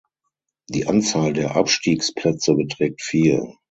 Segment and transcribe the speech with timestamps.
[0.69, 3.53] Die Anzahl der Abstiegsplätze beträgt vier.